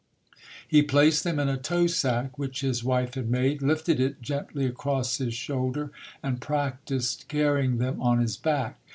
[0.67, 4.45] He placed them in a tow sack which his wife had made, lifted it gen
[4.47, 5.91] tly across his shoulder
[6.23, 8.79] and practiced carrying them on his back.